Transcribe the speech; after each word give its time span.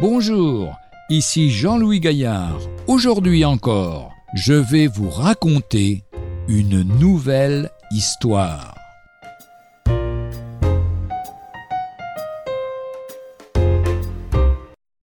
Bonjour, 0.00 0.78
ici 1.10 1.50
Jean-Louis 1.50 2.00
Gaillard. 2.00 2.58
Aujourd'hui 2.86 3.44
encore, 3.44 4.14
je 4.32 4.54
vais 4.54 4.86
vous 4.86 5.10
raconter 5.10 6.04
une 6.48 6.80
nouvelle 6.98 7.70
histoire. 7.90 8.74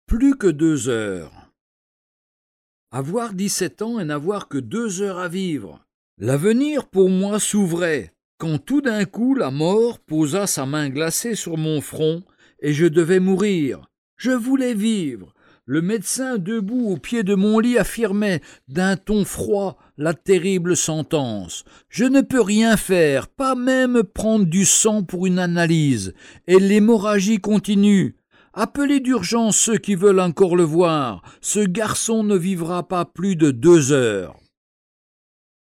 Plus 0.05 0.37
que 0.37 0.45
deux 0.45 0.89
heures. 0.89 1.31
Avoir 2.91 3.33
17 3.33 3.81
ans 3.81 3.99
et 3.99 4.05
n'avoir 4.05 4.47
que 4.47 4.59
deux 4.59 5.01
heures 5.01 5.17
à 5.17 5.27
vivre. 5.27 5.79
L'avenir 6.19 6.85
pour 6.85 7.09
moi 7.09 7.39
s'ouvrait, 7.39 8.13
quand 8.37 8.59
tout 8.59 8.81
d'un 8.81 9.05
coup 9.05 9.33
la 9.33 9.49
mort 9.49 9.97
posa 9.97 10.45
sa 10.45 10.67
main 10.67 10.89
glacée 10.89 11.33
sur 11.33 11.57
mon 11.57 11.81
front 11.81 12.21
et 12.59 12.73
je 12.73 12.85
devais 12.85 13.19
mourir. 13.19 13.87
Je 14.23 14.31
voulais 14.31 14.73
vivre. 14.73 15.33
Le 15.65 15.81
médecin 15.81 16.37
debout 16.37 16.87
au 16.87 16.95
pied 16.95 17.23
de 17.23 17.35
mon 17.35 17.59
lit 17.59 17.77
affirmait 17.77 18.39
d'un 18.69 18.95
ton 18.95 19.25
froid 19.25 19.77
la 19.97 20.13
terrible 20.13 20.77
sentence. 20.77 21.65
Je 21.89 22.05
ne 22.05 22.21
peux 22.21 22.39
rien 22.39 22.77
faire, 22.77 23.27
pas 23.27 23.53
même 23.53 24.01
prendre 24.01 24.45
du 24.45 24.63
sang 24.63 25.03
pour 25.03 25.25
une 25.25 25.39
analyse, 25.39 26.13
et 26.47 26.57
l'hémorragie 26.57 27.39
continue. 27.39 28.15
Appelez 28.53 29.01
d'urgence 29.01 29.57
ceux 29.57 29.77
qui 29.77 29.95
veulent 29.95 30.21
encore 30.21 30.55
le 30.55 30.63
voir. 30.63 31.21
Ce 31.41 31.59
garçon 31.59 32.23
ne 32.23 32.37
vivra 32.37 32.87
pas 32.87 33.03
plus 33.03 33.35
de 33.35 33.51
deux 33.51 33.91
heures. 33.91 34.39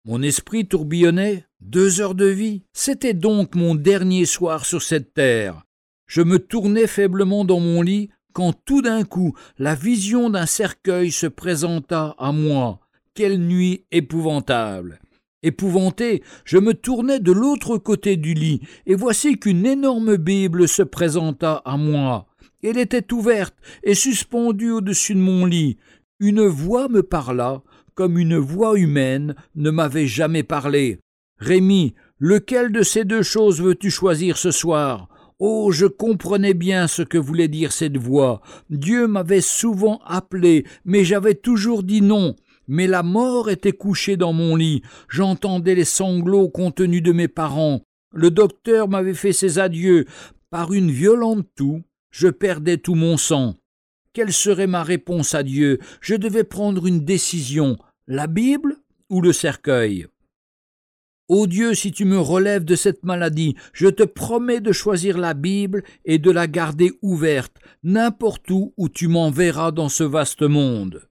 Mon 0.05 0.22
esprit 0.22 0.68
tourbillonnait. 0.68 1.44
Deux 1.61 2.00
heures 2.00 2.14
de 2.14 2.27
vie. 2.27 2.62
C'était 2.72 3.14
donc 3.14 3.56
mon 3.56 3.74
dernier 3.74 4.27
soir 4.27 4.64
sur 4.64 4.80
cette 4.80 5.12
terre. 5.12 5.64
Je 6.06 6.22
me 6.22 6.39
tournais 6.39 6.86
faiblement 6.86 7.44
dans 7.44 7.58
mon 7.58 7.83
lit 7.83 8.11
quand 8.34 8.52
tout 8.66 8.82
d'un 8.82 9.04
coup 9.04 9.34
la 9.58 9.74
vision 9.74 10.28
d'un 10.28 10.44
cercueil 10.44 11.10
se 11.10 11.27
présenta 11.27 12.14
à 12.18 12.32
moi. 12.32 12.80
Quelle 13.14 13.38
nuit 13.38 13.86
épouvantable. 13.92 15.00
Épouvanté, 15.44 16.22
je 16.44 16.58
me 16.58 16.74
tournai 16.74 17.20
de 17.20 17.30
l'autre 17.30 17.78
côté 17.78 18.16
du 18.16 18.34
lit, 18.34 18.60
et 18.86 18.94
voici 18.94 19.38
qu'une 19.38 19.64
énorme 19.66 20.16
Bible 20.16 20.66
se 20.66 20.82
présenta 20.82 21.62
à 21.64 21.77
moi. 21.77 22.27
Elle 22.62 22.78
était 22.78 23.12
ouverte 23.12 23.55
et 23.82 23.94
suspendue 23.94 24.70
au-dessus 24.70 25.14
de 25.14 25.20
mon 25.20 25.44
lit. 25.44 25.77
Une 26.18 26.46
voix 26.46 26.88
me 26.88 27.02
parla, 27.02 27.62
comme 27.94 28.18
une 28.18 28.38
voix 28.38 28.78
humaine 28.78 29.34
ne 29.55 29.70
m'avait 29.70 30.06
jamais 30.06 30.42
parlé. 30.42 30.98
Rémi, 31.38 31.94
lequel 32.18 32.72
de 32.72 32.82
ces 32.82 33.05
deux 33.05 33.22
choses 33.22 33.60
veux-tu 33.60 33.90
choisir 33.90 34.38
ce 34.38 34.50
soir? 34.50 35.08
Oh, 35.47 35.70
je 35.70 35.84
comprenais 35.84 36.55
bien 36.55 36.89
ce 36.89 37.03
que 37.03 37.19
voulait 37.19 37.48
dire 37.48 37.70
cette 37.70 37.98
voix. 37.98 38.41
Dieu 38.70 39.06
m'avait 39.06 39.42
souvent 39.42 40.01
appelé, 40.06 40.64
mais 40.86 41.05
j'avais 41.05 41.34
toujours 41.34 41.83
dit 41.83 42.01
non. 42.01 42.34
Mais 42.67 42.86
la 42.86 43.03
mort 43.03 43.51
était 43.51 43.73
couchée 43.73 44.17
dans 44.17 44.33
mon 44.33 44.56
lit. 44.56 44.81
J'entendais 45.06 45.75
les 45.75 45.84
sanglots 45.84 46.48
contenus 46.48 47.03
de 47.03 47.12
mes 47.12 47.28
parents. 47.28 47.83
Le 48.11 48.31
docteur 48.31 48.89
m'avait 48.89 49.12
fait 49.12 49.34
ses 49.34 49.59
adieux. 49.59 50.06
Par 50.48 50.73
une 50.73 50.91
violente 50.91 51.47
toux, 51.55 51.83
je 52.11 52.29
perdais 52.29 52.79
tout 52.79 52.95
mon 52.95 53.19
sang. 53.19 53.56
Quelle 54.14 54.33
serait 54.33 54.67
ma 54.67 54.83
réponse 54.83 55.34
à 55.34 55.42
Dieu? 55.42 55.79
Je 56.01 56.14
devais 56.14 56.45
prendre 56.45 56.86
une 56.86 57.05
décision. 57.05 57.77
La 58.06 58.29
Bible 58.29 58.79
ou 59.11 59.20
le 59.20 59.34
cercueil? 59.34 60.06
Ô 61.28 61.47
Dieu, 61.47 61.72
si 61.72 61.91
tu 61.91 62.05
me 62.05 62.19
relèves 62.19 62.67
de 62.67 62.77
cette 62.77 63.02
maladie, 63.02 63.57
je 63.73 63.89
te 63.89 64.02
promets 64.02 64.61
de 64.61 64.73
choisir 64.73 65.17
la 65.17 65.33
Bible 65.33 65.83
et 66.05 66.18
de 66.18 66.30
la 66.30 66.46
garder 66.46 66.92
ouverte, 67.01 67.57
n'importe 67.83 68.51
où 68.51 68.74
où 68.77 68.90
tu 68.90 69.08
m'enverras 69.08 69.70
dans 69.70 69.89
ce 69.89 70.05
vaste 70.05 70.42
monde. 70.42 71.08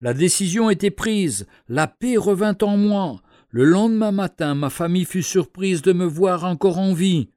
La 0.00 0.14
décision 0.14 0.70
était 0.70 0.92
prise, 0.92 1.48
la 1.66 1.88
paix 1.88 2.16
revint 2.16 2.56
en 2.62 2.76
moi. 2.76 3.20
Le 3.50 3.64
lendemain 3.64 4.12
matin, 4.12 4.54
ma 4.54 4.70
famille 4.70 5.04
fut 5.04 5.24
surprise 5.24 5.82
de 5.82 5.92
me 5.92 6.06
voir 6.06 6.44
encore 6.44 6.78
en 6.78 6.92
vie, 6.92 7.30